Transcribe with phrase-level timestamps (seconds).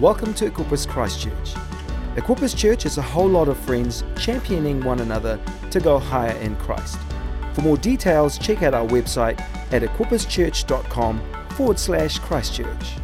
[0.00, 1.54] Welcome to Equippers Christchurch.
[2.16, 6.54] Equippers Church is a whole lot of friends championing one another to go higher in
[6.56, 6.98] Christ.
[7.54, 9.40] For more details, check out our website
[9.72, 11.22] at equipperschurch.com
[11.52, 12.96] forward slash Christchurch.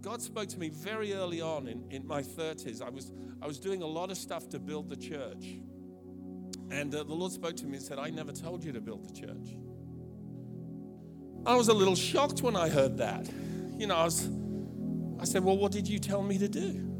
[0.00, 2.80] God spoke to me very early on in, in my 30s.
[2.80, 3.10] I was,
[3.42, 5.58] I was doing a lot of stuff to build the church.
[6.70, 9.08] And uh, the Lord spoke to me and said, I never told you to build
[9.08, 9.56] the church.
[11.44, 13.28] I was a little shocked when I heard that.
[13.76, 14.30] You know, I, was,
[15.22, 16.92] I said, Well, what did you tell me to do?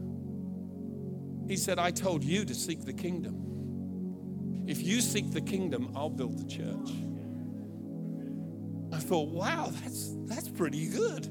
[1.48, 4.64] He said, I told you to seek the kingdom.
[4.68, 6.90] If you seek the kingdom, I'll build the church.
[8.92, 11.26] I thought, wow, that's, that's pretty good.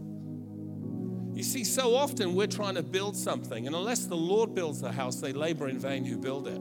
[1.34, 4.91] You see, so often we're trying to build something, and unless the Lord builds the
[4.91, 6.60] house, they labor in vain who build it.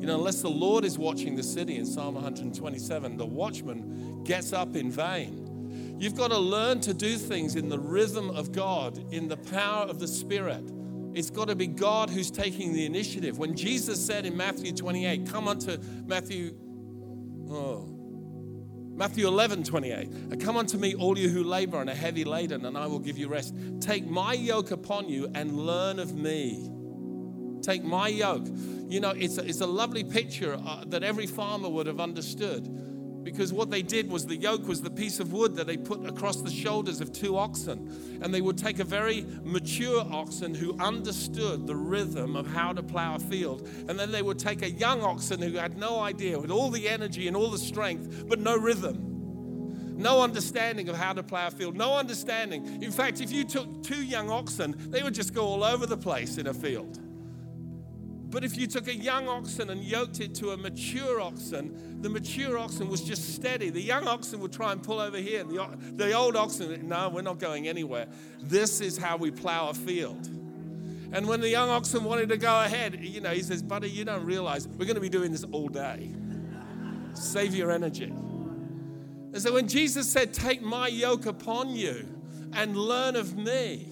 [0.00, 4.52] You know, unless the Lord is watching the city in Psalm 127, the watchman gets
[4.52, 5.39] up in vain.
[6.00, 9.84] You've got to learn to do things in the rhythm of God, in the power
[9.84, 10.64] of the Spirit.
[11.12, 13.36] It's got to be God who's taking the initiative.
[13.36, 15.76] When Jesus said in Matthew 28, come unto
[16.06, 16.56] Matthew,
[17.50, 17.86] oh,
[18.94, 22.78] Matthew 11, 28, come unto me, all you who labor and are heavy laden, and
[22.78, 23.54] I will give you rest.
[23.80, 26.70] Take my yoke upon you and learn of me.
[27.60, 28.46] Take my yoke.
[28.88, 32.89] You know, it's a, it's a lovely picture uh, that every farmer would have understood
[33.22, 36.06] because what they did was the yoke was the piece of wood that they put
[36.06, 38.18] across the shoulders of two oxen.
[38.22, 42.82] And they would take a very mature oxen who understood the rhythm of how to
[42.82, 43.68] plow a field.
[43.88, 46.88] And then they would take a young oxen who had no idea, with all the
[46.88, 49.06] energy and all the strength, but no rhythm.
[49.96, 52.82] No understanding of how to plow a field, no understanding.
[52.82, 55.98] In fact, if you took two young oxen, they would just go all over the
[55.98, 56.98] place in a field.
[58.30, 62.08] But if you took a young oxen and yoked it to a mature oxen, the
[62.08, 63.70] mature oxen was just steady.
[63.70, 65.42] The young oxen would try and pull over here.
[65.42, 68.06] The, the old oxen, no, we're not going anywhere.
[68.40, 70.28] This is how we plow a field.
[71.12, 74.04] And when the young oxen wanted to go ahead, you know, he says, Buddy, you
[74.04, 76.12] don't realize we're going to be doing this all day.
[77.14, 78.12] Save your energy.
[79.32, 82.06] And so when Jesus said, Take my yoke upon you
[82.52, 83.88] and learn of me,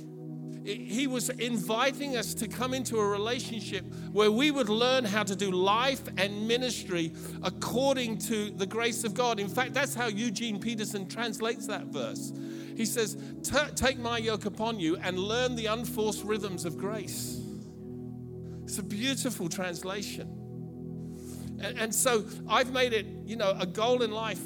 [0.76, 5.34] he was inviting us to come into a relationship where we would learn how to
[5.34, 7.12] do life and ministry
[7.42, 9.40] according to the grace of God.
[9.40, 12.32] In fact, that's how Eugene Peterson translates that verse.
[12.76, 13.16] He says,
[13.74, 17.40] Take my yoke upon you and learn the unforced rhythms of grace.
[18.64, 20.34] It's a beautiful translation.
[21.60, 24.42] And, and so I've made it, you know, a goal in life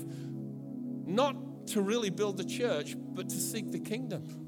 [1.04, 4.42] not to really build the church, but to seek the kingdom.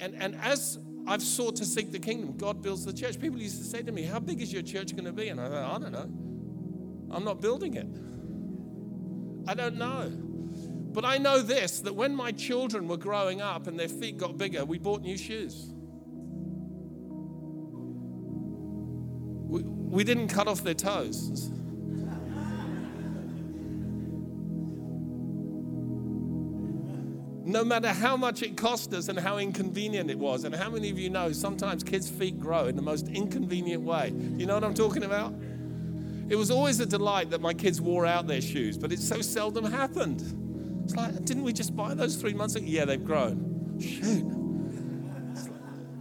[0.00, 3.18] And, and as I've sought to seek the kingdom, God builds the church.
[3.18, 5.28] People used to say to me, How big is your church going to be?
[5.28, 7.14] And I thought, I don't know.
[7.14, 7.88] I'm not building it.
[9.48, 10.12] I don't know.
[10.92, 14.36] But I know this that when my children were growing up and their feet got
[14.36, 15.72] bigger, we bought new shoes.
[19.48, 21.50] We, we didn't cut off their toes.
[27.48, 30.44] No matter how much it cost us and how inconvenient it was.
[30.44, 34.12] And how many of you know sometimes kids' feet grow in the most inconvenient way?
[34.36, 35.32] You know what I'm talking about?
[36.28, 39.22] It was always a delight that my kids wore out their shoes, but it so
[39.22, 40.82] seldom happened.
[40.84, 42.66] It's like, didn't we just buy those three months ago?
[42.68, 43.78] Yeah, they've grown.
[43.80, 44.26] Shoot.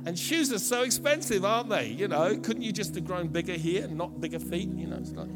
[0.06, 1.88] And shoes are so expensive, aren't they?
[1.88, 4.69] You know, couldn't you just have grown bigger here and not bigger feet?
[4.69, 5.29] You know, it's like.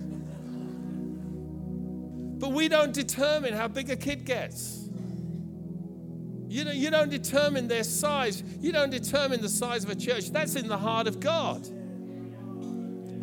[2.39, 4.80] But we don't determine how big a kid gets.
[6.51, 8.43] You, know, you don't determine their size.
[8.59, 10.31] You don't determine the size of a church.
[10.31, 11.65] That's in the heart of God.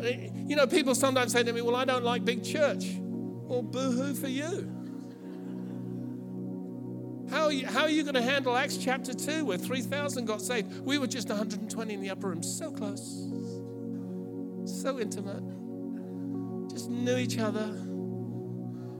[0.03, 2.85] Eh, you know, people sometimes say to me, Well, I don't like big church.
[2.99, 4.67] Well, boo hoo for you.
[7.29, 10.41] How are you, how are you going to handle Acts chapter 2 where 3,000 got
[10.41, 10.83] saved?
[10.83, 13.29] We were just 120 in the upper room, so close,
[14.81, 15.43] so intimate,
[16.71, 17.88] just knew each other.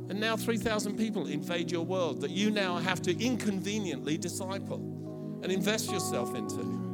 [0.09, 5.51] And now 3,000 people invade your world that you now have to inconveniently disciple and
[5.51, 6.88] invest yourself into.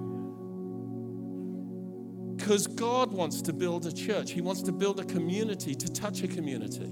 [2.35, 6.23] Because God wants to build a church, He wants to build a community to touch
[6.23, 6.91] a community.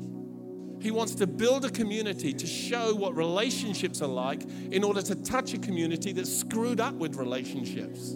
[0.79, 5.15] He wants to build a community to show what relationships are like in order to
[5.15, 8.15] touch a community that's screwed up with relationships.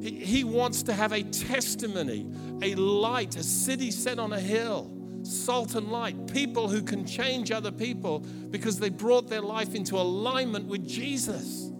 [0.00, 2.26] He, he wants to have a testimony,
[2.62, 4.99] a light, a city set on a hill
[5.30, 9.96] salt and light, people who can change other people because they brought their life into
[9.96, 11.70] alignment with Jesus.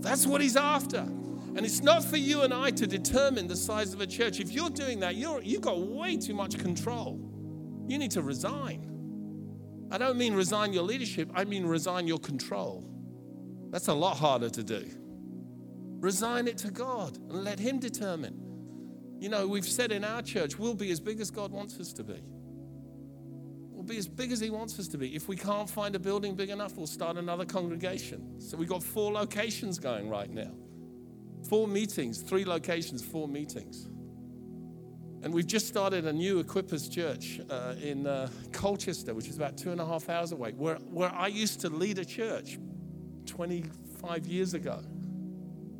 [0.00, 0.98] That's what he's after.
[0.98, 4.38] And it's not for you and I to determine the size of a church.
[4.38, 7.18] If you're doing that, you're, you've got way too much control.
[7.88, 8.84] You need to resign.
[9.90, 12.84] I don't mean resign your leadership, I mean resign your control.
[13.70, 14.88] That's a lot harder to do.
[16.00, 18.38] Resign it to God and let Him determine.
[19.18, 21.92] You know, we've said in our church, we'll be as big as God wants us
[21.94, 22.22] to be.
[23.88, 25.16] Be as big as He wants us to be.
[25.16, 28.38] If we can't find a building big enough, we'll start another congregation.
[28.38, 30.52] So we've got four locations going right now.
[31.48, 33.88] Four meetings, three locations, four meetings.
[35.22, 39.56] And we've just started a new Equippers church uh, in uh, Colchester, which is about
[39.56, 42.58] two and a half hours away, where, where I used to lead a church
[43.24, 44.82] 25 years ago.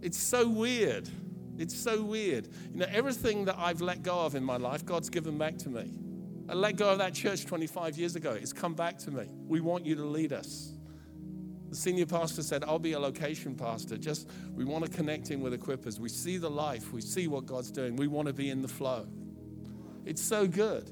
[0.01, 1.11] It's so weird.
[1.59, 2.49] It's so weird.
[2.73, 5.69] You know, everything that I've let go of in my life, God's given back to
[5.69, 6.08] me.
[6.49, 8.33] I let go of that church 25 years ago.
[8.33, 9.27] It's come back to me.
[9.47, 10.73] We want you to lead us.
[11.69, 13.99] The senior pastor said, I'll be a location pastor.
[13.99, 15.99] Just, we want to connect in with equippers.
[15.99, 17.97] We see the life, we see what God's doing.
[17.97, 19.07] We want to be in the flow.
[20.07, 20.91] It's so good.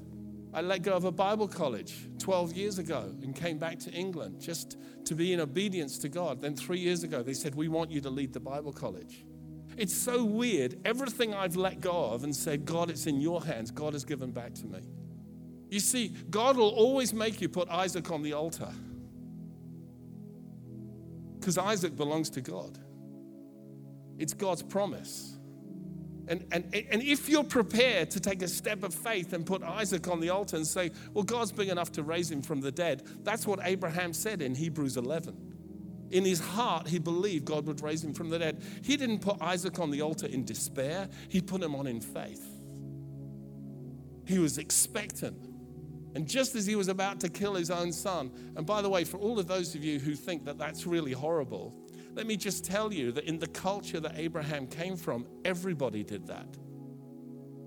[0.53, 4.39] I let go of a Bible college 12 years ago and came back to England
[4.39, 6.41] just to be in obedience to God.
[6.41, 9.25] Then three years ago, they said, We want you to lead the Bible college.
[9.75, 10.79] It's so weird.
[10.85, 14.31] Everything I've let go of and said, God, it's in your hands, God has given
[14.31, 14.79] back to me.
[15.69, 18.69] You see, God will always make you put Isaac on the altar
[21.39, 22.77] because Isaac belongs to God.
[24.17, 25.37] It's God's promise.
[26.27, 30.07] And, and, and if you're prepared to take a step of faith and put Isaac
[30.09, 33.03] on the altar and say, well, God's big enough to raise him from the dead,
[33.23, 35.37] that's what Abraham said in Hebrews 11.
[36.11, 38.61] In his heart, he believed God would raise him from the dead.
[38.83, 42.45] He didn't put Isaac on the altar in despair, he put him on in faith.
[44.25, 45.56] He was expectant.
[46.17, 49.03] And just as he was about to kill his own son, and by the way,
[49.03, 51.75] for all of those of you who think that that's really horrible,
[52.15, 56.25] let me just tell you that in the culture that Abraham came from, everybody did
[56.25, 56.47] that.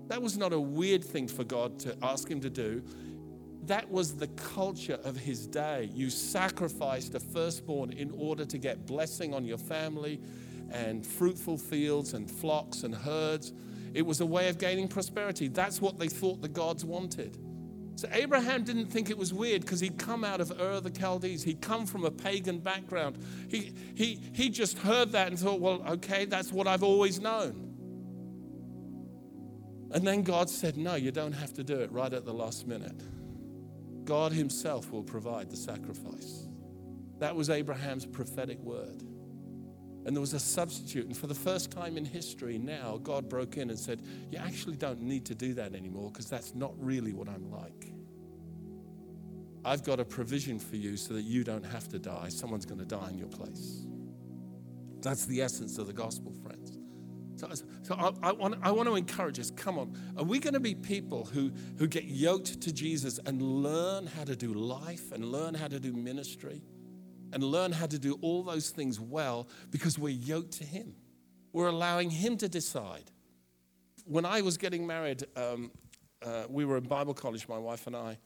[0.09, 2.83] That was not a weird thing for God to ask him to do.
[3.67, 5.89] That was the culture of his day.
[5.93, 10.19] You sacrificed a firstborn in order to get blessing on your family
[10.71, 13.53] and fruitful fields and flocks and herds.
[13.93, 15.47] It was a way of gaining prosperity.
[15.47, 17.37] That's what they thought the gods wanted.
[18.01, 20.89] So Abraham didn't think it was weird because he'd come out of Ur of the
[20.89, 21.43] Chaldees.
[21.43, 23.23] He'd come from a pagan background.
[23.47, 27.75] He, he, he just heard that and thought, well, okay, that's what I've always known.
[29.91, 32.65] And then God said, no, you don't have to do it right at the last
[32.65, 32.99] minute.
[34.03, 36.47] God Himself will provide the sacrifice.
[37.19, 39.03] That was Abraham's prophetic word.
[40.05, 41.05] And there was a substitute.
[41.05, 44.01] And for the first time in history, now God broke in and said,
[44.31, 47.91] You actually don't need to do that anymore because that's not really what I'm like.
[49.63, 52.29] I've got a provision for you so that you don't have to die.
[52.29, 53.85] Someone's going to die in your place.
[55.01, 56.77] That's the essence of the gospel, friends.
[57.35, 57.47] So,
[57.81, 59.97] so I, I, want, I want to encourage us come on.
[60.17, 64.23] Are we going to be people who, who get yoked to Jesus and learn how
[64.23, 66.61] to do life and learn how to do ministry?
[67.33, 70.95] And learn how to do all those things well because we're yoked to Him.
[71.53, 73.11] We're allowing Him to decide.
[74.05, 75.71] When I was getting married, um,
[76.25, 78.17] uh, we were in Bible college, my wife and I.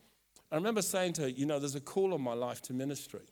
[0.51, 3.27] I remember saying to her, You know, there's a call on my life to ministry.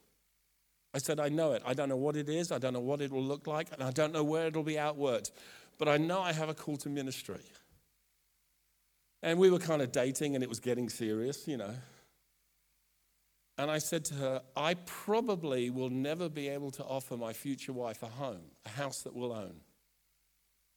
[0.94, 1.64] I said, I know it.
[1.66, 2.52] I don't know what it is.
[2.52, 3.72] I don't know what it will look like.
[3.72, 5.31] And I don't know where it'll be outworked.
[5.80, 7.42] But I know I have a call to ministry.
[9.24, 11.74] And we were kind of dating and it was getting serious, you know.
[13.58, 17.74] And I said to her, I probably will never be able to offer my future
[17.74, 19.56] wife a home, a house that we'll own.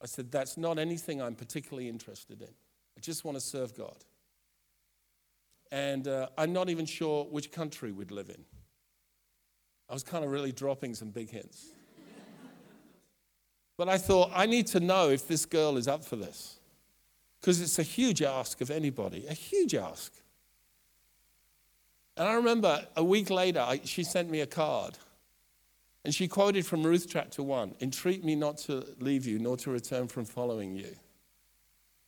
[0.03, 2.51] I said, That's not anything I'm particularly interested in.
[2.97, 4.05] I just want to serve God.
[5.73, 8.45] And uh, I'm not even sure which country we'd live in.
[9.89, 11.73] I was kind of really dropping some big hints.
[13.79, 16.59] but I thought, I need to know if this girl is up for this.
[17.41, 20.13] Because it's a huge ask of anybody, a huge ask.
[22.17, 24.97] And I remember a week later, I, she sent me a card.
[26.05, 29.71] And she quoted from Ruth chapter 1 Entreat me not to leave you, nor to
[29.71, 30.95] return from following you.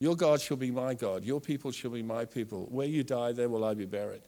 [0.00, 2.68] Your God shall be my God, your people shall be my people.
[2.70, 4.22] Where you die, there will I be buried.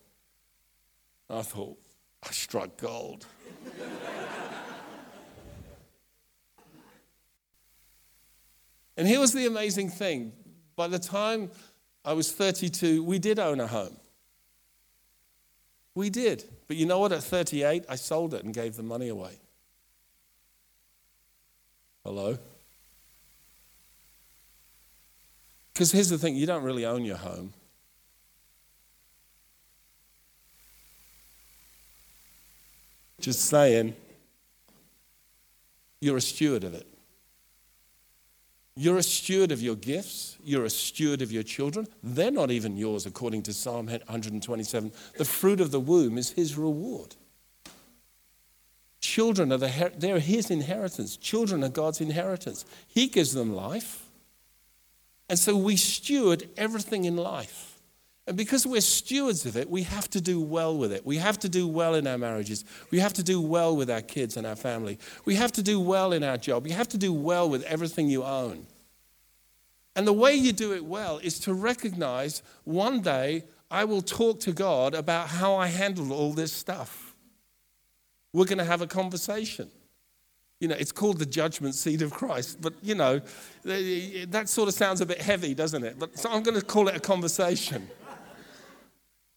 [1.29, 1.79] I thought,
[2.25, 3.27] I struck gold.
[8.97, 10.33] and here was the amazing thing.
[10.75, 11.53] By the time
[12.05, 13.97] I was 32, we did own a home.
[15.95, 16.45] We did.
[16.69, 17.13] But you know what?
[17.13, 19.39] At 38, I sold it and gave the money away.
[22.05, 22.39] Hello?
[25.73, 27.53] Because here's the thing you don't really own your home.
[33.21, 33.95] Just saying,
[36.01, 36.87] you're a steward of it.
[38.81, 40.39] You're a steward of your gifts.
[40.43, 41.87] You're a steward of your children.
[42.03, 44.91] They're not even yours, according to Psalm 127.
[45.19, 47.15] The fruit of the womb is his reward.
[49.03, 51.19] Children are the, they're his inheritance.
[51.19, 52.65] Children are God's inheritance.
[52.89, 54.07] He gives them life.
[55.29, 57.71] And so we steward everything in life.
[58.27, 61.05] And because we're stewards of it, we have to do well with it.
[61.05, 62.65] We have to do well in our marriages.
[62.91, 64.99] We have to do well with our kids and our family.
[65.25, 66.67] We have to do well in our job.
[66.67, 68.67] You have to do well with everything you own.
[69.97, 74.41] And the way you do it well is to recognize one day I will talk
[74.41, 77.15] to God about how I handled all this stuff.
[78.33, 79.71] We're going to have a conversation.
[80.61, 83.21] You know, it's called the judgment seat of Christ, but you know,
[83.65, 85.99] that sort of sounds a bit heavy, doesn't it?
[85.99, 87.89] But so I'm going to call it a conversation.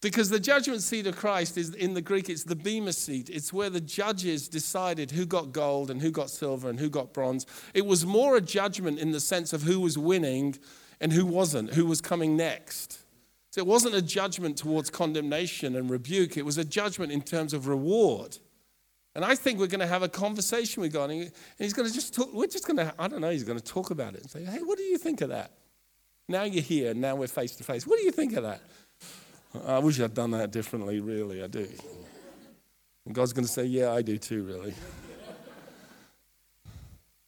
[0.03, 3.29] Because the judgment seat of Christ is in the Greek, it's the Bema seat.
[3.29, 7.13] It's where the judges decided who got gold and who got silver and who got
[7.13, 7.45] bronze.
[7.73, 10.57] It was more a judgment in the sense of who was winning
[10.99, 12.99] and who wasn't, who was coming next.
[13.51, 17.53] So it wasn't a judgment towards condemnation and rebuke, it was a judgment in terms
[17.53, 18.37] of reward.
[19.15, 21.93] And I think we're going to have a conversation with God, and he's going to
[21.93, 22.33] just talk.
[22.33, 24.43] We're just going to, I don't know, he's going to talk about it and say,
[24.43, 25.51] hey, what do you think of that?
[26.27, 27.87] Now you're here, now we're face to face.
[27.87, 28.59] What do you think of that?
[29.67, 31.67] I wish I'd done that differently, really, I do.
[33.05, 34.73] And God's going to say, Yeah, I do too, really.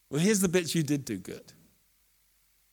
[0.10, 1.54] well, here's the bits you did do good.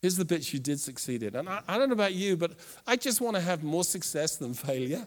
[0.00, 1.36] Here's the bits you did succeed in.
[1.36, 2.52] And I, I don't know about you, but
[2.86, 5.06] I just want to have more success than failure.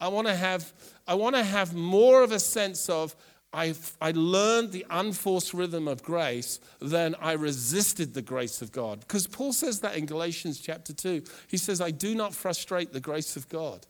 [0.00, 0.72] I want to have,
[1.06, 3.14] I want to have more of a sense of
[3.52, 9.00] I, I learned the unforced rhythm of grace then I resisted the grace of God.
[9.00, 11.22] Because Paul says that in Galatians chapter 2.
[11.48, 13.86] He says, I do not frustrate the grace of God.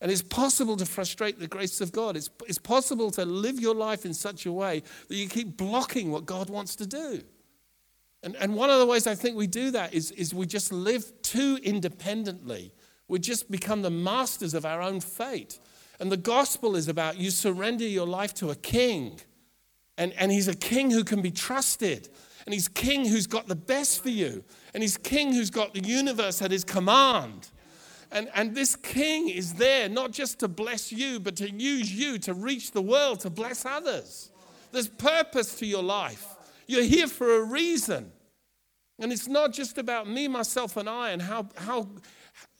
[0.00, 2.16] And it's possible to frustrate the grace of God.
[2.16, 6.10] It's, it's possible to live your life in such a way that you keep blocking
[6.10, 7.22] what God wants to do.
[8.22, 10.72] And, and one of the ways I think we do that is, is we just
[10.72, 12.72] live too independently.
[13.08, 15.60] We just become the masters of our own fate.
[15.98, 19.20] And the gospel is about you surrender your life to a king.
[19.98, 22.08] And, and he's a king who can be trusted.
[22.44, 24.44] And he's king who's got the best for you.
[24.74, 27.48] And he's king who's got the universe at his command.
[28.12, 32.18] And, and this king is there not just to bless you, but to use you
[32.20, 34.30] to reach the world, to bless others.
[34.72, 36.34] There's purpose to your life.
[36.66, 38.12] You're here for a reason.
[38.98, 41.88] And it's not just about me, myself, and I, and how, how,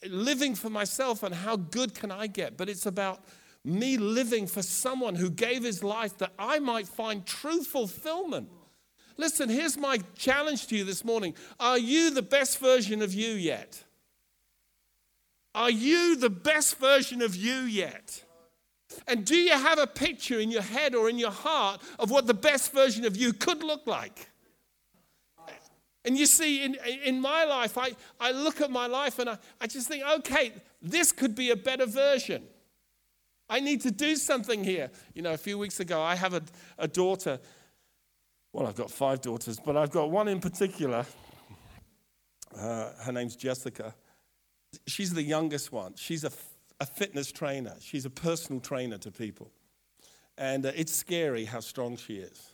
[0.07, 3.25] living for myself and how good can I get, but it's about
[3.65, 8.49] me living for someone who gave his life that I might find true fulfillment.
[9.17, 11.35] Listen, here's my challenge to you this morning.
[11.59, 13.83] Are you the best version of you yet?
[15.55, 18.23] Are you the best version of you yet?
[19.09, 22.27] And do you have a picture in your head or in your heart of what
[22.27, 24.29] the best version of you could look like?
[26.07, 29.39] And you see, in, in my life, I, I look at my life and I,
[29.61, 32.45] I just think, okay, this could be a better version.
[33.51, 34.91] I need to do something here.
[35.15, 36.43] You know, a few weeks ago, I have a,
[36.79, 37.41] a daughter.
[38.53, 41.05] Well, I've got five daughters, but I've got one in particular.
[42.57, 43.93] Uh, her name's Jessica.
[44.87, 45.95] She's the youngest one.
[45.97, 46.31] She's a,
[46.81, 49.51] a fitness trainer, she's a personal trainer to people.
[50.39, 52.51] And uh, it's scary how strong she is.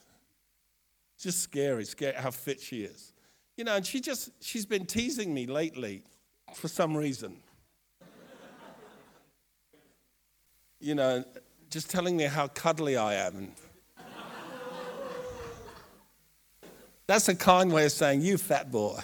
[1.20, 3.11] Just scary, scary how fit she is.
[3.56, 6.04] You know, and she just, she's been teasing me lately
[6.54, 7.36] for some reason.
[10.80, 11.24] you know,
[11.68, 13.52] just telling me how cuddly I am.
[17.06, 18.98] That's a kind way of saying, you fat boy.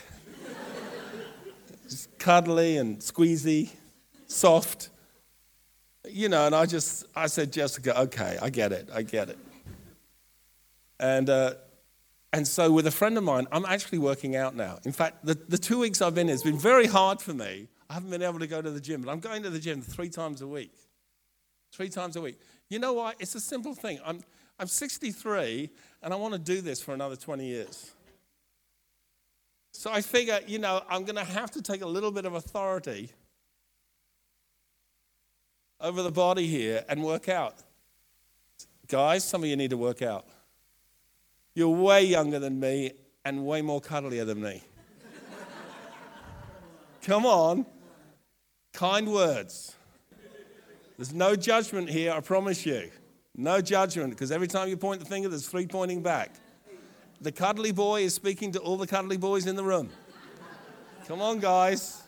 [1.88, 3.70] just cuddly and squeezy,
[4.26, 4.88] soft.
[6.08, 9.38] You know, and I just, I said, Jessica, okay, I get it, I get it.
[10.98, 11.54] And uh,
[12.32, 14.78] and so, with a friend of mine, I'm actually working out now.
[14.84, 17.68] In fact, the, the two weeks I've been here, it's been very hard for me.
[17.88, 19.80] I haven't been able to go to the gym, but I'm going to the gym
[19.80, 20.74] three times a week.
[21.72, 22.38] Three times a week.
[22.68, 23.14] You know why?
[23.18, 23.98] It's a simple thing.
[24.04, 24.20] I'm,
[24.58, 25.70] I'm 63,
[26.02, 27.92] and I want to do this for another 20 years.
[29.72, 32.34] So I figure, you know, I'm going to have to take a little bit of
[32.34, 33.10] authority
[35.80, 37.54] over the body here and work out.
[38.86, 40.26] Guys, some of you need to work out.
[41.58, 42.92] You're way younger than me
[43.24, 44.62] and way more cuddlier than me.
[47.02, 47.66] Come on.
[48.72, 49.74] Kind words.
[50.96, 52.92] There's no judgment here, I promise you.
[53.36, 56.36] No judgment, because every time you point the finger, there's three pointing back.
[57.20, 59.90] The cuddly boy is speaking to all the cuddly boys in the room.
[61.08, 62.04] Come on, guys.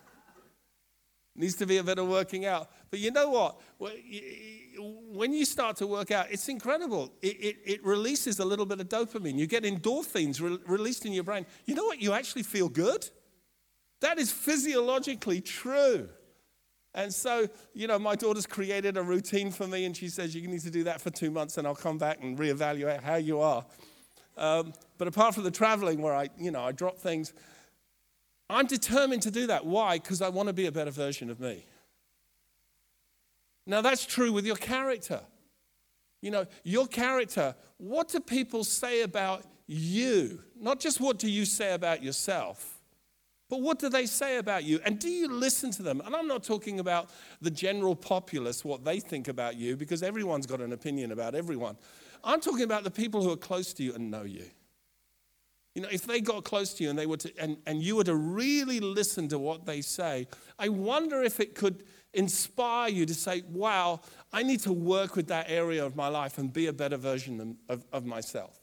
[1.34, 2.70] Needs to be a bit of working out.
[2.90, 3.60] But you know what?
[5.12, 7.12] when you start to work out, it's incredible.
[7.22, 9.36] It, it, it releases a little bit of dopamine.
[9.36, 11.46] You get endorphins re- released in your brain.
[11.66, 12.00] You know what?
[12.00, 13.08] You actually feel good.
[14.00, 16.08] That is physiologically true.
[16.94, 20.46] And so, you know, my daughter's created a routine for me, and she says, You
[20.48, 23.40] need to do that for two months, and I'll come back and reevaluate how you
[23.40, 23.64] are.
[24.36, 27.32] Um, but apart from the traveling where I, you know, I drop things,
[28.48, 29.64] I'm determined to do that.
[29.64, 29.98] Why?
[29.98, 31.64] Because I want to be a better version of me.
[33.70, 35.20] Now, that's true with your character.
[36.22, 40.42] You know, your character, what do people say about you?
[40.60, 42.80] Not just what do you say about yourself,
[43.48, 44.80] but what do they say about you?
[44.84, 46.02] And do you listen to them?
[46.04, 47.10] And I'm not talking about
[47.40, 51.76] the general populace, what they think about you, because everyone's got an opinion about everyone.
[52.24, 54.46] I'm talking about the people who are close to you and know you.
[55.76, 57.94] You know, if they got close to you and they were to, and, and you
[57.94, 60.26] were to really listen to what they say,
[60.58, 64.00] I wonder if it could inspire you to say, wow,
[64.32, 67.56] I need to work with that area of my life and be a better version
[67.68, 68.60] of, of myself.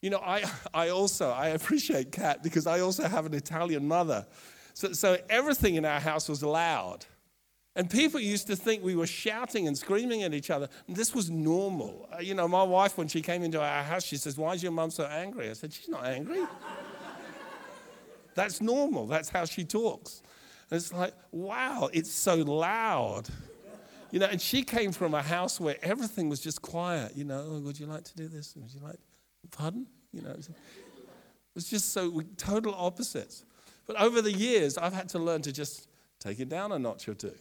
[0.00, 4.26] You know, I, I also, I appreciate Kat because I also have an Italian mother.
[4.74, 7.06] So, so everything in our house was loud.
[7.74, 10.68] And people used to think we were shouting and screaming at each other.
[10.86, 12.06] And this was normal.
[12.12, 14.62] Uh, you know, my wife, when she came into our house, she says, Why is
[14.62, 15.48] your mum so angry?
[15.48, 16.42] I said, She's not angry.
[18.34, 19.06] That's normal.
[19.06, 20.22] That's how she talks.
[20.72, 23.28] It's like, wow, it's so loud.
[24.10, 27.12] You know, and she came from a house where everything was just quiet.
[27.14, 28.54] You know, oh, would you like to do this?
[28.56, 28.98] Would you like,
[29.50, 29.86] pardon?
[30.12, 30.48] You know, it
[31.54, 33.44] was just so total opposites.
[33.86, 35.88] But over the years, I've had to learn to just
[36.20, 37.34] take it down a notch or two.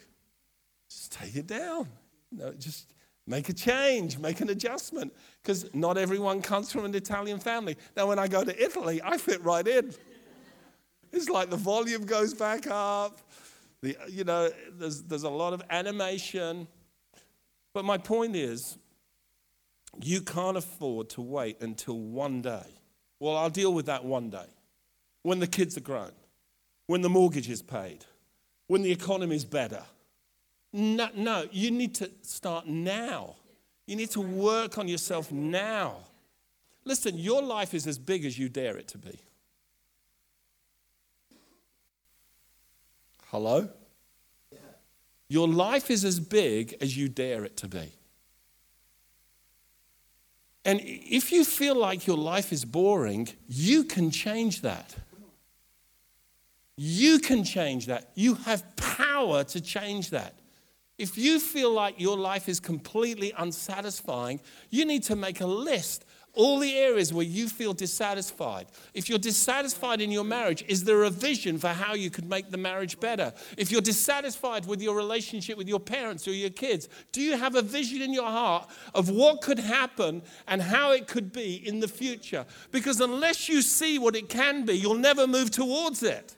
[0.89, 1.87] Just take it down.
[2.31, 2.93] You know, just
[3.27, 5.13] make a change, make an adjustment.
[5.41, 7.77] Because not everyone comes from an Italian family.
[7.95, 9.93] Now, when I go to Italy, I fit right in.
[11.11, 13.19] It's like the volume goes back up.
[13.81, 16.67] The, you know, there's, there's a lot of animation.
[17.73, 18.77] But my point is,
[20.01, 22.79] you can't afford to wait until one day.
[23.19, 24.47] Well, I'll deal with that one day.
[25.23, 26.11] When the kids are grown,
[26.87, 28.05] when the mortgage is paid,
[28.67, 29.83] when the economy is better.
[30.73, 33.35] No, no, you need to start now.
[33.85, 35.97] You need to work on yourself now.
[36.85, 39.19] Listen, your life is as big as you dare it to be.
[43.31, 43.69] Hello?
[45.29, 47.93] Your life is as big as you dare it to be.
[50.65, 54.93] And if you feel like your life is boring, you can change that.
[56.75, 58.11] You can change that.
[58.15, 60.35] You have power to change that.
[60.97, 66.03] If you feel like your life is completely unsatisfying, you need to make a list
[66.33, 68.67] all the areas where you feel dissatisfied.
[68.93, 72.51] If you're dissatisfied in your marriage, is there a vision for how you could make
[72.51, 73.33] the marriage better?
[73.57, 77.55] If you're dissatisfied with your relationship with your parents or your kids, do you have
[77.55, 81.79] a vision in your heart of what could happen and how it could be in
[81.79, 82.45] the future?
[82.71, 86.35] Because unless you see what it can be, you'll never move towards it.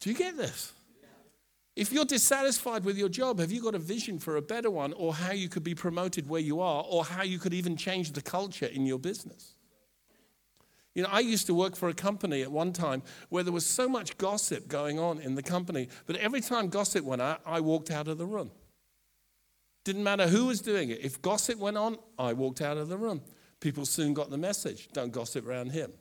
[0.00, 0.72] Do you get this?
[1.80, 4.92] If you're dissatisfied with your job, have you got a vision for a better one
[4.92, 8.12] or how you could be promoted where you are or how you could even change
[8.12, 9.54] the culture in your business?
[10.94, 13.64] You know, I used to work for a company at one time where there was
[13.64, 17.60] so much gossip going on in the company, but every time gossip went out, I
[17.60, 18.50] walked out of the room.
[19.84, 21.00] Didn't matter who was doing it.
[21.02, 23.22] If gossip went on, I walked out of the room.
[23.58, 25.92] People soon got the message don't gossip around him.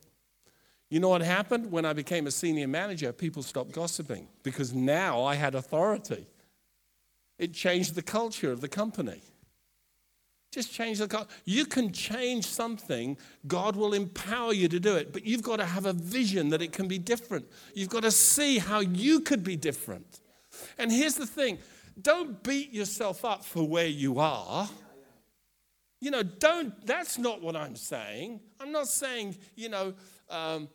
[0.90, 1.72] You know what happened?
[1.72, 6.26] When I became a senior manager, people stopped gossiping because now I had authority.
[7.38, 9.22] It changed the culture of the company.
[10.52, 11.30] Just change the culture.
[11.46, 15.66] You can change something, God will empower you to do it, but you've got to
[15.66, 17.46] have a vision that it can be different.
[17.76, 20.22] You've got to see how you could be different.
[20.80, 21.60] And here's the thing
[22.02, 24.68] don't beat yourself up for where you are.
[26.02, 28.40] You know, don't, that's not what I'm saying.
[28.60, 29.94] I'm not saying, you know,
[30.30, 30.70] um,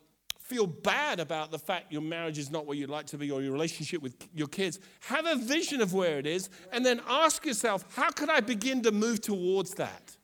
[0.47, 3.41] feel bad about the fact your marriage is not where you'd like to be or
[3.41, 4.79] your relationship with your kids.
[5.01, 8.83] Have a vision of where it is and then ask yourself, how could I begin
[8.83, 10.15] to move towards that?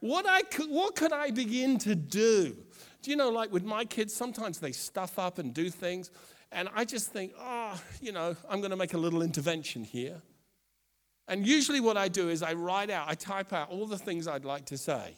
[0.00, 2.56] What, I could, what could I begin to do?
[3.02, 6.10] Do you know, like with my kids, sometimes they stuff up and do things,
[6.50, 10.20] and I just think, oh, you know, I'm going to make a little intervention here.
[11.28, 14.26] And usually, what I do is I write out, I type out all the things
[14.26, 15.16] I'd like to say,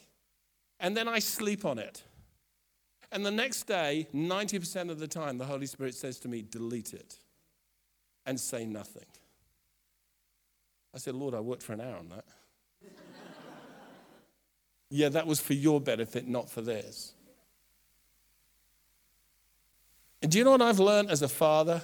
[0.81, 2.03] and then I sleep on it.
[3.15, 6.93] And the next day, 90% of the time, the Holy Spirit says to me, delete
[6.93, 7.15] it
[8.27, 9.07] and say nothing.
[10.93, 12.25] I said, Lord, I worked for an hour on that.
[14.91, 17.13] yeah, that was for your benefit, not for theirs.
[20.21, 21.83] And do you know what I've learned as a father?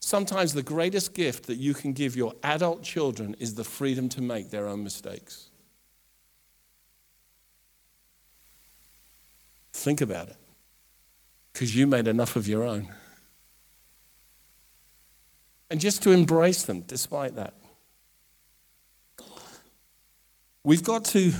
[0.00, 4.22] Sometimes the greatest gift that you can give your adult children is the freedom to
[4.22, 5.50] make their own mistakes.
[9.74, 10.36] Think about it
[11.56, 12.86] because you made enough of your own.
[15.70, 17.54] and just to embrace them despite that.
[20.62, 21.32] We've got to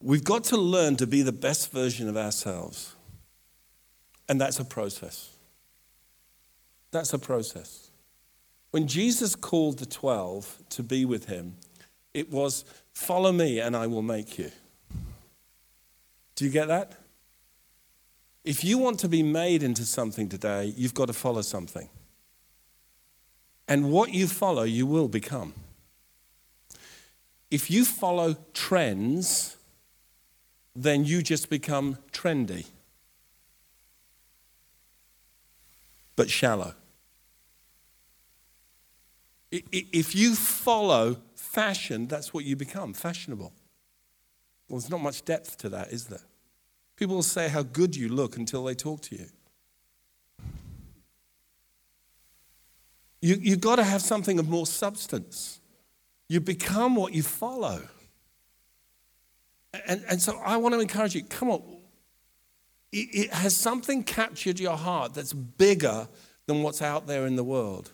[0.00, 2.96] we've got to learn to be the best version of ourselves.
[4.30, 5.36] And that's a process.
[6.92, 7.90] That's a process.
[8.70, 11.56] When Jesus called the 12 to be with him,
[12.14, 14.50] it was follow me and I will make you.
[16.34, 16.99] Do you get that?
[18.44, 21.88] If you want to be made into something today, you've got to follow something.
[23.68, 25.54] And what you follow, you will become.
[27.50, 29.56] If you follow trends,
[30.74, 32.66] then you just become trendy,
[36.16, 36.74] but shallow.
[39.50, 43.52] If you follow fashion, that's what you become fashionable.
[44.68, 46.20] Well, there's not much depth to that, is there?
[47.00, 49.24] People will say how good you look until they talk to you.
[53.22, 55.60] you you've got to have something of more substance.
[56.28, 57.88] You become what you follow.
[59.86, 61.62] And, and so I want to encourage you come on.
[62.92, 66.06] It, it has something captured your heart that's bigger
[66.44, 67.92] than what's out there in the world.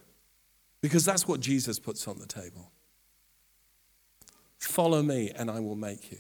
[0.81, 2.73] Because that's what Jesus puts on the table.
[4.59, 6.19] Follow me, and I will make you.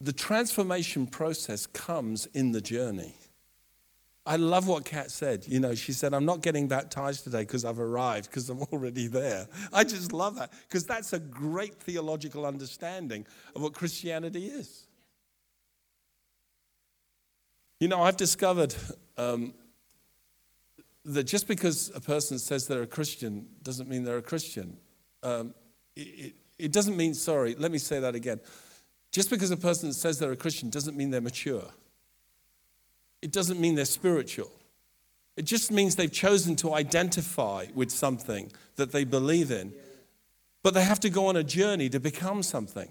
[0.00, 3.14] The transformation process comes in the journey.
[4.26, 5.46] I love what Kat said.
[5.48, 9.06] You know, she said, I'm not getting baptized today because I've arrived, because I'm already
[9.06, 9.48] there.
[9.72, 14.86] I just love that because that's a great theological understanding of what Christianity is.
[17.80, 18.74] You know, I've discovered
[19.16, 19.54] um,
[21.06, 24.76] that just because a person says they're a Christian doesn't mean they're a Christian.
[25.22, 25.54] Um,
[25.96, 28.40] it, it, it doesn't mean, sorry, let me say that again.
[29.10, 31.70] Just because a person says they're a Christian doesn't mean they're mature
[33.22, 34.50] it doesn't mean they're spiritual.
[35.36, 39.72] It just means they've chosen to identify with something that they believe in.
[40.62, 42.88] But they have to go on a journey to become something.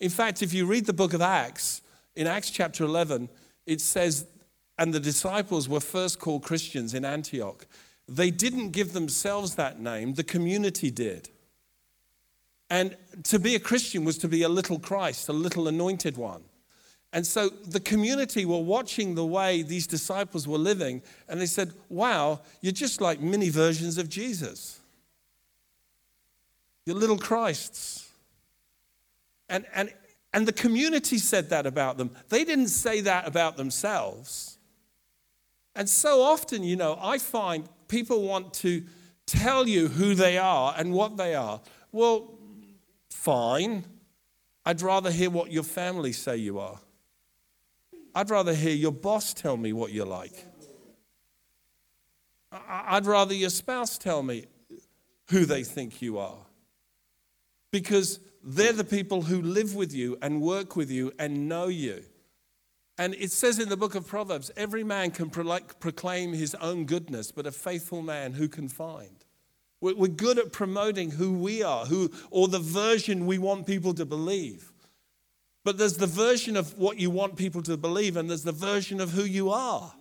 [0.00, 1.82] In fact, if you read the book of Acts,
[2.16, 3.28] in Acts chapter 11,
[3.66, 4.26] it says,
[4.78, 7.66] and the disciples were first called Christians in Antioch.
[8.08, 11.30] They didn't give themselves that name, the community did.
[12.70, 16.42] And to be a Christian was to be a little Christ, a little anointed one.
[17.12, 21.72] And so the community were watching the way these disciples were living, and they said,
[21.88, 24.80] Wow, you're just like mini versions of Jesus.
[26.84, 28.10] You're little Christs.
[29.48, 29.92] And, and,
[30.32, 32.10] and the community said that about them.
[32.30, 34.58] They didn't say that about themselves.
[35.76, 38.82] And so often, you know, I find people want to
[39.26, 41.60] tell you who they are and what they are.
[41.92, 42.33] Well,
[43.14, 43.84] fine.
[44.66, 46.80] I'd rather hear what your family say you are.
[48.14, 50.46] I'd rather hear your boss tell me what you're like.
[52.52, 54.44] I'd rather your spouse tell me
[55.30, 56.38] who they think you are.
[57.70, 62.04] Because they're the people who live with you and work with you and know you.
[62.98, 67.32] And it says in the book of Proverbs every man can proclaim his own goodness,
[67.32, 69.23] but a faithful man who can find?
[69.92, 74.06] We're good at promoting who we are, who, or the version we want people to
[74.06, 74.72] believe.
[75.64, 79.00] But there's the version of what you want people to believe, and there's the version
[79.00, 79.92] of who you are.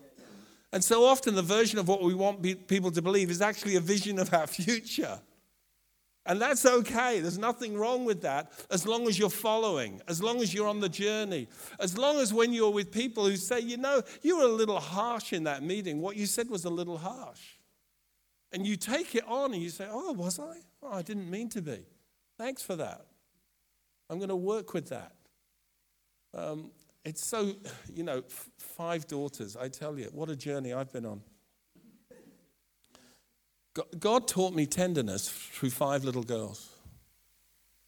[0.71, 3.79] And so often, the version of what we want people to believe is actually a
[3.81, 5.19] vision of our future.
[6.25, 7.19] And that's okay.
[7.19, 10.79] There's nothing wrong with that as long as you're following, as long as you're on
[10.79, 11.47] the journey,
[11.79, 14.79] as long as when you're with people who say, you know, you were a little
[14.79, 15.99] harsh in that meeting.
[15.99, 17.41] What you said was a little harsh.
[18.53, 20.57] And you take it on and you say, oh, was I?
[20.83, 21.79] Oh, I didn't mean to be.
[22.37, 23.05] Thanks for that.
[24.09, 25.13] I'm going to work with that.
[26.35, 26.71] Um,
[27.03, 27.53] it's so,
[27.93, 31.21] you know, f- five daughters, I tell you, what a journey I've been on.
[33.97, 36.69] God taught me tenderness through five little girls.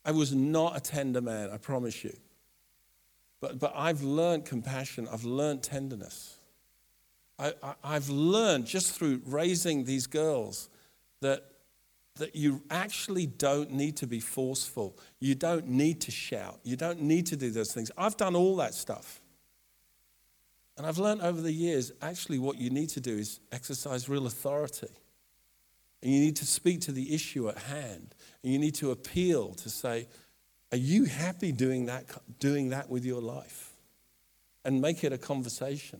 [0.03, 2.15] I was not a tender man, I promise you.
[3.39, 6.34] But, but I've learned compassion, I've learned tenderness.
[7.37, 10.69] I, have learned just through raising these girls
[11.21, 11.43] that
[12.17, 14.97] that you actually don't need to be forceful.
[15.19, 16.59] You don't need to shout.
[16.63, 17.91] You don't need to do those things.
[17.97, 19.19] I've done all that stuff.
[20.77, 24.27] And I've learned over the years actually what you need to do is exercise real
[24.27, 24.87] authority.
[26.01, 28.15] And you need to speak to the issue at hand.
[28.43, 30.07] And you need to appeal to say,
[30.71, 32.05] Are you happy doing that,
[32.39, 33.71] doing that with your life?
[34.63, 35.99] And make it a conversation.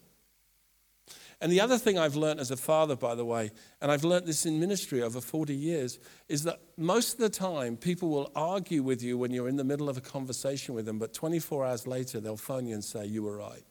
[1.46, 4.26] And the other thing I've learned as a father, by the way, and I've learned
[4.26, 8.82] this in ministry over 40 years, is that most of the time people will argue
[8.82, 11.86] with you when you're in the middle of a conversation with them, but 24 hours
[11.86, 13.62] later they'll phone you and say, You were right.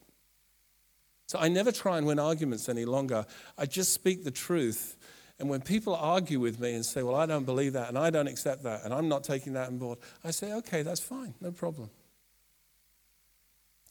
[1.27, 3.27] So I never try and win arguments any longer.
[3.59, 4.97] I just speak the truth.
[5.41, 8.11] And when people argue with me and say, Well, I don't believe that, and I
[8.11, 11.35] don't accept that, and I'm not taking that on board, I say, Okay, that's fine,
[11.41, 11.91] no problem.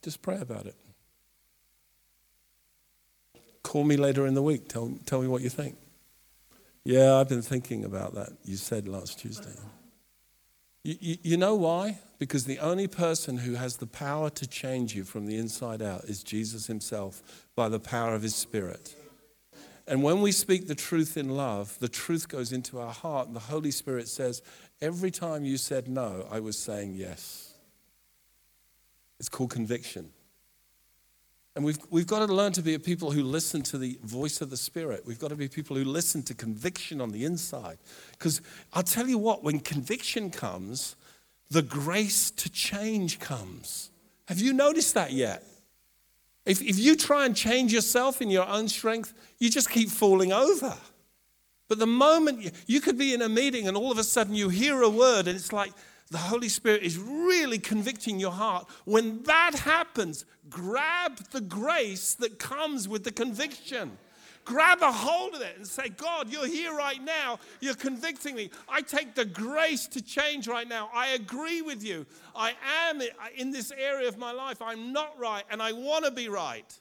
[0.02, 0.78] Just pray about it.
[3.64, 5.78] Call me later in the week, tell, tell me what you think.
[6.84, 9.56] Yeah, I've been thinking about that, you said last Tuesday.
[10.84, 12.00] You, you, you, know why?
[12.20, 16.04] Because the only person who has the power to change you from the inside out
[16.04, 18.96] is Jesus himself by the power of his Spirit.
[19.88, 23.36] And when we speak the truth in love, the truth goes into our heart, and
[23.36, 24.42] the Holy Spirit says,
[24.82, 27.54] Every time you said no, I was saying yes.
[29.20, 30.10] It's called conviction.
[31.56, 34.42] And we've, we've got to learn to be a people who listen to the voice
[34.42, 35.06] of the Spirit.
[35.06, 37.78] We've got to be people who listen to conviction on the inside.
[38.12, 38.42] Because
[38.74, 40.96] I'll tell you what, when conviction comes,
[41.52, 43.92] the grace to change comes.
[44.28, 45.44] Have you noticed that yet?
[46.46, 50.34] If, if you try and change yourself in your own strength, you just keep falling
[50.34, 50.76] over.
[51.70, 54.36] But the moment you, you could be in a meeting and all of a sudden
[54.36, 55.72] you hear a word and it's like
[56.14, 58.70] the Holy Spirit is really convicting your heart.
[58.86, 63.98] When that happens, grab the grace that comes with the conviction.
[64.46, 67.40] Grab a hold of it and say, God, you're here right now.
[67.62, 68.52] You're convicting me.
[68.70, 70.92] I take the grace to change right now.
[70.94, 72.06] I agree with you.
[72.36, 72.54] I
[72.90, 73.02] am
[73.36, 74.62] in this area of my life.
[74.62, 76.80] I'm not right and I want to be right.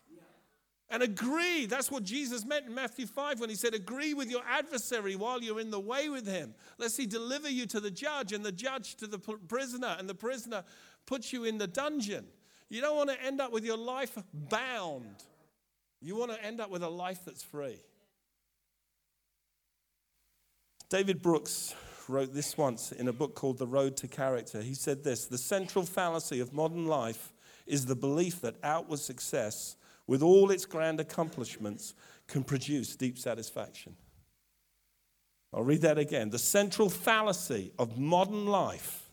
[0.92, 1.64] And agree.
[1.64, 5.42] That's what Jesus meant in Matthew 5 when he said, Agree with your adversary while
[5.42, 8.52] you're in the way with him, lest he deliver you to the judge and the
[8.52, 10.62] judge to the prisoner, and the prisoner
[11.07, 12.26] puts you in the dungeon.
[12.68, 15.24] You don't want to end up with your life bound.
[16.02, 17.81] You want to end up with a life that's free.
[20.90, 21.74] David Brooks
[22.07, 24.61] wrote this once in a book called The Road to Character.
[24.61, 27.33] He said this The central fallacy of modern life
[27.66, 31.94] is the belief that outward success, with all its grand accomplishments,
[32.26, 33.94] can produce deep satisfaction.
[35.52, 36.30] I'll read that again.
[36.30, 39.10] The central fallacy of modern life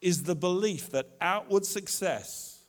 [0.00, 2.64] is the belief that outward success,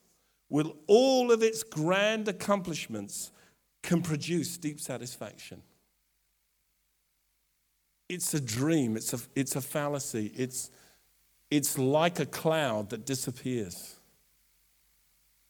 [0.49, 3.32] with all of its grand accomplishments,
[3.84, 5.62] can produce deep satisfaction.
[8.10, 10.69] It's a dream, it's a, it's a fallacy, it's,
[11.49, 13.95] it's like a cloud that disappears.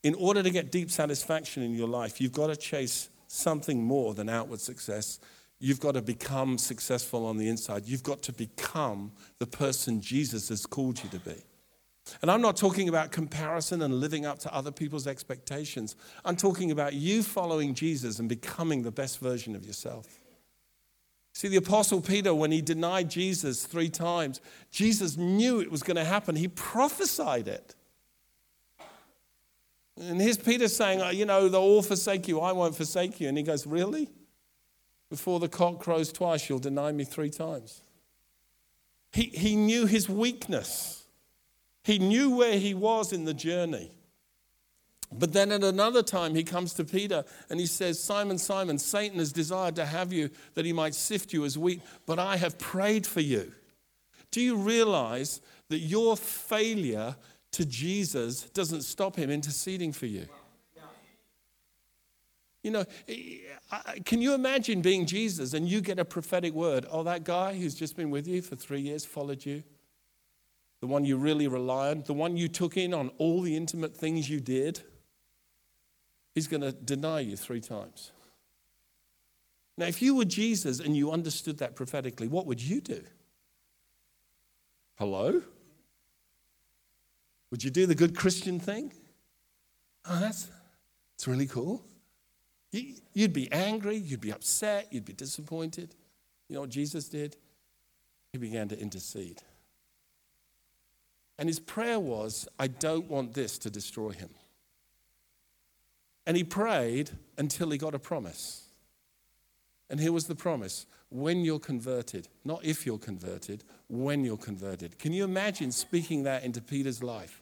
[0.06, 4.14] In order to get deep satisfaction in your life, you've got to chase something more
[4.14, 5.20] than outward success.
[5.58, 7.88] You've got to become successful on the inside.
[7.88, 11.34] You've got to become the person Jesus has called you to be.
[12.22, 15.96] And I'm not talking about comparison and living up to other people's expectations.
[16.24, 20.06] I'm talking about you following Jesus and becoming the best version of yourself.
[21.34, 24.40] See, the Apostle Peter, when he denied Jesus three times,
[24.70, 26.36] Jesus knew it was going to happen.
[26.36, 27.74] He prophesied it.
[30.00, 32.40] And here's Peter saying, oh, You know, they'll all forsake you.
[32.40, 33.28] I won't forsake you.
[33.28, 34.10] And he goes, Really?
[35.10, 37.82] Before the cock crows twice, you'll deny me three times.
[39.12, 41.06] He, he knew his weakness.
[41.84, 43.92] He knew where he was in the journey.
[45.12, 49.20] But then at another time, he comes to Peter and he says, Simon, Simon, Satan
[49.20, 52.58] has desired to have you that he might sift you as wheat, but I have
[52.58, 53.54] prayed for you.
[54.32, 57.16] Do you realize that your failure
[57.56, 60.28] to Jesus doesn't stop him interceding for you?
[62.64, 62.86] You know,
[64.06, 66.86] can you imagine being Jesus and you get a prophetic word?
[66.90, 69.64] Oh, that guy who's just been with you for three years followed you
[70.82, 73.96] the one you really rely on, the one you took in on all the intimate
[73.96, 74.82] things you did,
[76.36, 78.12] he's going to deny you three times.
[79.78, 83.02] Now, if you were Jesus and you understood that prophetically, what would you do?
[84.98, 85.42] Hello?
[87.52, 88.94] Would you do the good Christian thing?
[90.08, 90.50] Oh, that's,
[91.14, 91.84] that's really cool.
[92.72, 95.96] You'd be angry, you'd be upset, you'd be disappointed.
[96.50, 97.38] You know what Jesus did?
[98.34, 99.42] He began to intercede.
[101.38, 104.30] And his prayer was, I don't want this to destroy him.
[106.26, 108.64] And he prayed until he got a promise.
[109.90, 115.00] And here was the promise when you're converted, not if you're converted, when you're converted.
[115.00, 117.42] Can you imagine speaking that into Peter's life?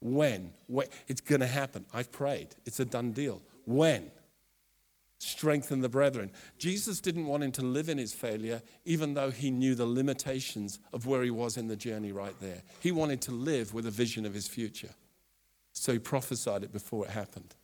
[0.00, 0.52] When?
[0.66, 0.86] when?
[1.06, 1.84] It's going to happen.
[1.92, 2.48] I've prayed.
[2.64, 3.42] It's a done deal.
[3.66, 4.10] When?
[5.20, 6.30] strengthen the brethren.
[6.58, 10.78] Jesus didn't want him to live in his failure, even though he knew the limitations
[10.94, 12.62] of where he was in the journey right there.
[12.80, 14.94] He wanted to live with a vision of his future.
[15.72, 17.54] So he prophesied it before it happened.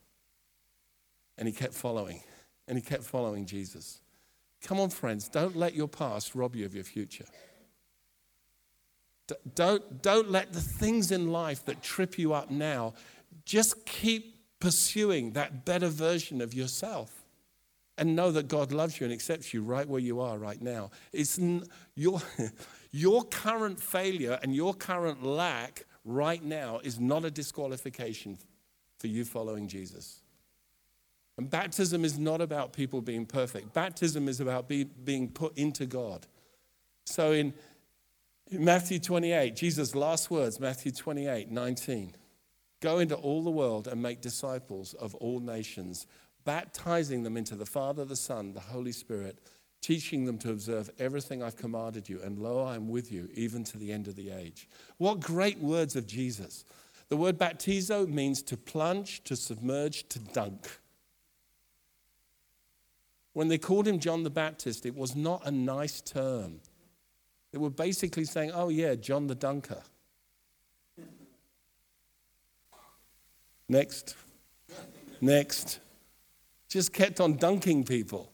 [1.39, 2.21] And he kept following,
[2.69, 4.01] and he kept following Jesus.
[4.63, 7.27] Come on, friends, don't let your past rob you of your future.
[9.55, 12.95] Don't, don't let the things in life that trip you up now
[13.45, 17.25] just keep pursuing that better version of yourself.
[17.99, 20.91] and know that God loves you and accepts you right where you are right now.
[21.13, 21.65] It's n-
[21.95, 22.21] your,
[22.91, 28.39] your current failure and your current lack right now is not a disqualification
[28.99, 30.21] for you following Jesus.
[31.39, 33.75] And baptism is not about people being perfect.
[33.75, 36.27] Baptism is about be, being put into God.
[37.05, 37.53] So in,
[38.51, 42.15] in Matthew 28, Jesus' last words, Matthew 28, 19.
[42.81, 46.07] Go into all the world and make disciples of all nations,
[46.45, 49.39] baptizing them into the Father, the Son, the Holy Spirit,
[49.83, 52.21] teaching them to observe everything I've commanded you.
[52.23, 54.69] And lo, I am with you even to the end of the age.
[54.99, 56.65] What great words of Jesus.
[57.09, 60.81] The word baptizo means to plunge, to submerge, to dunk.
[63.37, 66.59] When they called him John the Baptist, it was not a nice term.
[67.53, 69.83] They were basically saying, oh, yeah, John the Dunker.
[73.69, 74.15] Next.
[75.21, 75.81] Next.
[76.71, 78.33] Just kept on dunking people.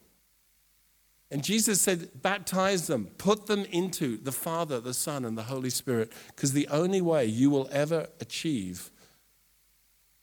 [1.32, 5.70] And Jesus said, baptize them, put them into the Father, the Son, and the Holy
[5.70, 8.92] Spirit, because the only way you will ever achieve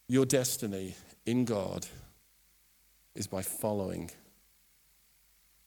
[0.07, 1.85] your destiny in God
[3.13, 4.11] is by following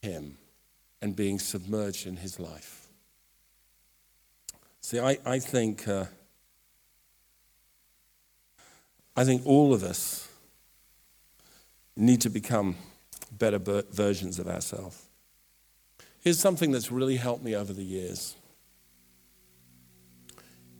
[0.03, 0.37] Him
[1.01, 2.87] and being submerged in His life.
[4.81, 5.87] See, I, I think.
[5.87, 6.05] Uh,
[9.15, 10.27] I think all of us
[11.95, 12.75] need to become
[13.31, 15.03] better versions of ourselves.
[16.21, 18.35] Here's something that's really helped me over the years.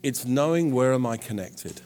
[0.02, 1.82] It's knowing where am I connected.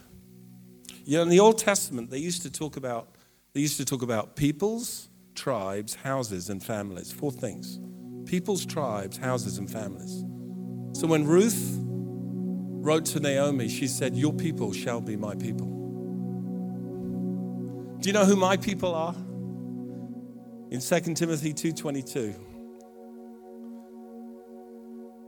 [1.04, 3.08] You know, in the Old Testament, they used to talk about
[3.54, 5.07] they used to talk about peoples,
[5.38, 7.14] tribes, houses, and families.
[7.14, 7.80] Four things:
[8.26, 10.26] peoples, tribes, houses, and families.
[10.92, 11.78] So when Ruth
[12.84, 15.68] wrote to Naomi, she said, "Your people shall be my people."
[18.00, 19.16] Do you know who my people are?
[20.72, 22.34] In 2 Timothy 2:22.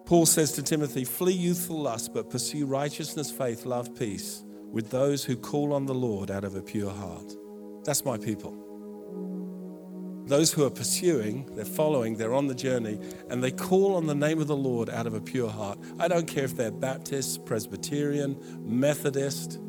[0.06, 5.24] Paul says to Timothy, "Flee youthful lust, but pursue righteousness, faith, love, peace with those
[5.24, 7.36] who call on the Lord out of a pure heart."
[7.86, 8.54] That's my people.
[10.30, 14.13] Those who are pursuing, they're following, they're on the journey, and they call on the
[14.13, 15.80] name of the Lord out of a pure heart.
[16.00, 19.60] I don't care if they're Baptist, Presbyterian, Methodist,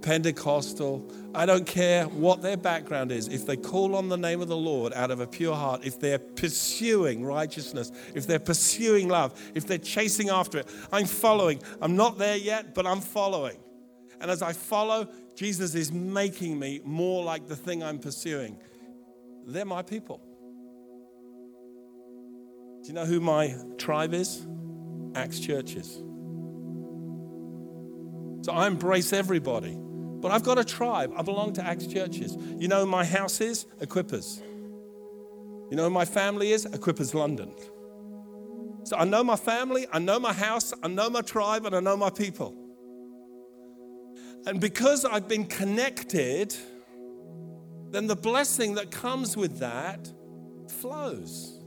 [0.00, 3.28] Pentecostal, I don't care what their background is.
[3.28, 5.98] If they call on the name of the Lord out of a pure heart, if
[5.98, 11.60] they're pursuing righteousness, if they're pursuing love, if they're chasing after it, I'm following.
[11.82, 13.58] I'm not there yet, but I'm following.
[14.20, 18.58] And as I follow, Jesus is making me more like the thing I'm pursuing.
[19.52, 20.20] They're my people.
[22.82, 24.46] Do you know who my tribe is?
[25.14, 26.02] Acts churches.
[28.42, 29.76] So I embrace everybody.
[29.76, 31.12] But I've got a tribe.
[31.16, 32.36] I belong to Acts churches.
[32.58, 33.64] You know my house is?
[33.80, 34.40] Equippers.
[35.70, 36.66] You know who my family is?
[36.66, 37.52] Equippers London.
[38.84, 41.80] So I know my family, I know my house, I know my tribe, and I
[41.80, 42.56] know my people.
[44.46, 46.56] And because I've been connected,
[47.90, 50.10] then the blessing that comes with that
[50.68, 51.60] flows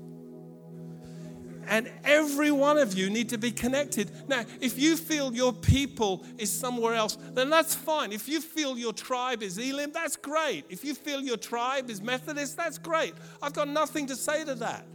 [1.67, 4.12] and every one of you need to be connected.
[4.27, 8.12] Now, if you feel your people is somewhere else, then that's fine.
[8.12, 10.65] If you feel your tribe is Elim, that's great.
[10.69, 13.13] If you feel your tribe is Methodist, that's great.
[13.41, 14.86] I've got nothing to say to that.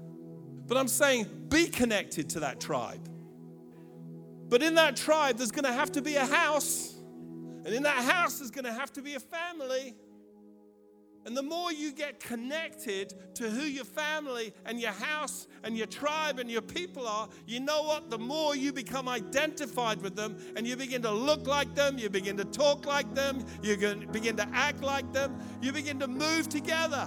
[0.66, 3.08] But I'm saying be connected to that tribe.
[4.48, 6.94] But in that tribe, there's going to have to be a house.
[7.64, 9.94] And in that house, there's going to have to be a family.
[11.28, 15.86] And the more you get connected to who your family and your house and your
[15.86, 18.08] tribe and your people are, you know what?
[18.08, 22.08] The more you become identified with them and you begin to look like them, you
[22.08, 23.76] begin to talk like them, you
[24.10, 27.06] begin to act like them, you begin to move together.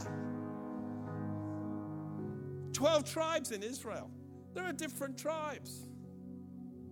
[2.73, 4.11] 12 tribes in Israel.
[4.53, 5.87] There are different tribes.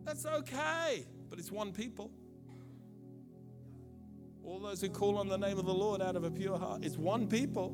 [0.03, 2.09] That's okay, but it's one people.
[4.49, 6.83] All those who call on the name of the Lord out of a pure heart.
[6.83, 7.69] It's one people.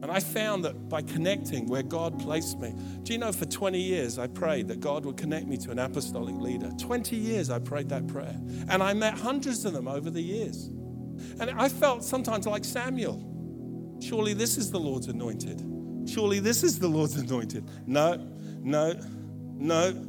[0.00, 3.76] And I found that by connecting where God placed me, do you know, for 20
[3.76, 6.70] years I prayed that God would connect me to an apostolic leader.
[6.78, 8.40] 20 years I prayed that prayer.
[8.68, 10.66] And I met hundreds of them over the years.
[11.40, 13.98] And I felt sometimes like Samuel.
[14.00, 15.60] Surely this is the Lord's anointed.
[16.08, 17.68] Surely this is the Lord's anointed.
[17.88, 18.14] No,
[18.62, 18.94] no,
[19.56, 20.07] no.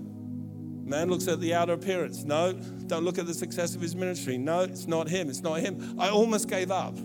[0.89, 2.23] Man looks at the outer appearance.
[2.23, 2.53] No,
[2.87, 4.39] don't look at the success of his ministry.
[4.39, 5.29] No, it's not him.
[5.29, 5.95] It's not him.
[5.99, 6.97] I almost gave up.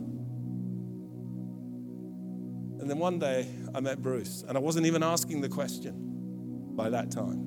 [2.80, 6.88] And then one day I met Bruce, and I wasn't even asking the question by
[6.88, 7.42] that time.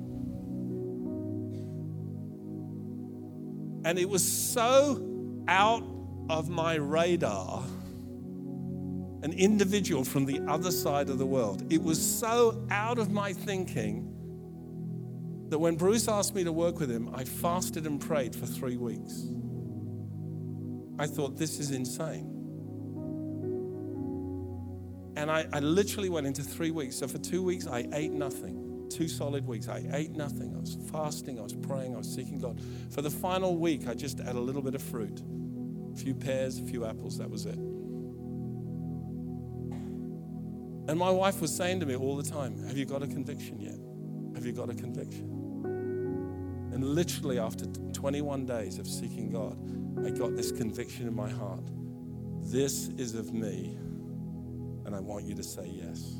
[3.84, 5.82] And it was so out
[6.30, 7.64] of my radar
[9.24, 11.64] an individual from the other side of the world.
[11.72, 14.14] It was so out of my thinking
[15.48, 18.76] that when Bruce asked me to work with him, I fasted and prayed for three
[18.76, 19.26] weeks.
[20.98, 22.34] I thought, this is insane.
[25.16, 26.96] And I, I, literally went into three weeks.
[26.96, 28.86] So for two weeks, I ate nothing.
[28.90, 29.68] Two solid weeks.
[29.68, 30.54] I ate nothing.
[30.54, 31.38] I was fasting.
[31.38, 31.94] I was praying.
[31.94, 32.60] I was seeking God.
[32.90, 35.22] For the final week, I just had a little bit of fruit
[35.92, 37.18] a few pears, a few apples.
[37.18, 37.58] That was it.
[40.88, 43.60] And my wife was saying to me all the time, Have you got a conviction
[43.60, 43.78] yet?
[44.34, 45.37] Have you got a conviction?
[46.78, 49.58] And literally, after 21 days of seeking God,
[50.06, 51.64] I got this conviction in my heart.
[52.40, 53.76] This is of me,
[54.86, 56.14] and I want you to say yes.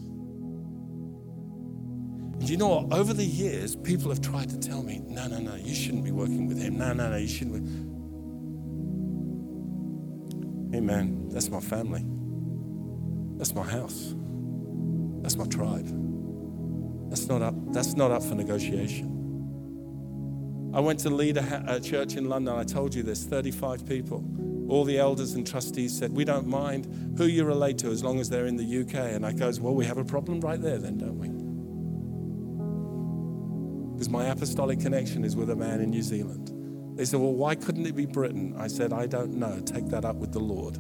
[2.41, 2.93] And you know what?
[2.93, 6.11] Over the years, people have tried to tell me, no, no, no, you shouldn't be
[6.11, 6.77] working with him.
[6.77, 7.65] No, no, no, you shouldn't.
[10.73, 10.79] Be.
[10.79, 11.29] Amen.
[11.29, 12.05] That's my family.
[13.39, 14.13] That's my house.
[15.23, 15.87] That's my tribe.
[17.11, 19.18] That's not up, that's not up for negotiation.
[20.79, 22.57] I went to lead a, a church in London.
[22.57, 24.25] I told you this 35 people.
[24.69, 28.21] All the elders and trustees said, We don't mind who you relate to as long
[28.21, 28.95] as they're in the UK.
[29.13, 31.31] And I goes, Well, we have a problem right there, then, don't we?
[33.93, 36.53] Because my apostolic connection is with a man in New Zealand.
[36.97, 38.55] They said, Well, why couldn't it be Britain?
[38.57, 39.59] I said, I don't know.
[39.59, 40.77] Take that up with the Lord.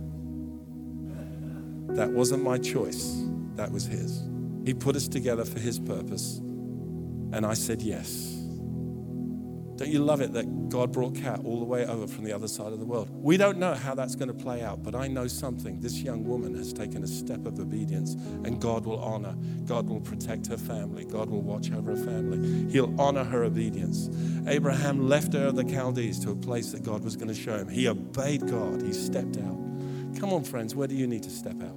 [1.96, 3.20] That wasn't my choice,
[3.56, 4.22] that was His.
[4.64, 6.38] He put us together for His purpose.
[7.32, 8.37] And I said yes.
[9.78, 12.48] Don't you love it that God brought Kat all the way over from the other
[12.48, 13.08] side of the world?
[13.12, 15.78] We don't know how that's going to play out, but I know something.
[15.78, 19.36] This young woman has taken a step of obedience, and God will honor.
[19.66, 21.04] God will protect her family.
[21.04, 22.68] God will watch over her family.
[22.72, 24.10] He'll honor her obedience.
[24.48, 27.68] Abraham left of the Chaldees to a place that God was going to show him.
[27.68, 29.58] He obeyed God, he stepped out.
[30.18, 31.76] Come on, friends, where do you need to step out?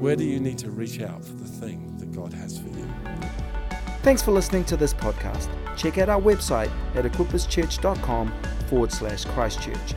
[0.00, 3.49] Where do you need to reach out for the thing that God has for you?
[4.02, 5.48] Thanks for listening to this podcast.
[5.76, 8.32] Check out our website at equipperschurch.com
[8.68, 9.94] forward slash Christchurch